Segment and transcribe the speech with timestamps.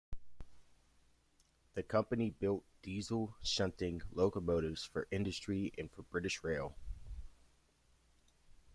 [1.75, 6.75] The company built diesel shunting locomotives for industry and for British Rail.